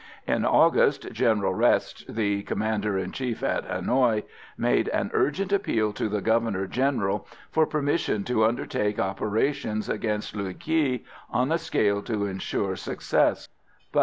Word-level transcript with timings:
In 0.25 0.45
August 0.45 1.11
General 1.11 1.53
Reste, 1.53 2.05
the 2.11 2.41
Commander 2.41 2.97
in 2.97 3.11
Chief 3.11 3.43
at 3.43 3.69
Hanoï, 3.69 4.23
made 4.57 4.87
an 4.87 5.11
urgent 5.13 5.53
appeal 5.53 5.93
to 5.93 6.09
the 6.09 6.21
Governor 6.21 6.65
General 6.65 7.27
for 7.51 7.67
permission 7.67 8.23
to 8.23 8.43
undertake 8.43 8.97
operations 8.97 9.87
against 9.89 10.35
Luu 10.35 10.53
Ky, 10.55 11.05
on 11.29 11.51
a 11.51 11.59
scale 11.59 12.01
to 12.01 12.25
ensure 12.25 12.75
success; 12.75 13.47
but 13.91 13.99
M. 13.99 13.99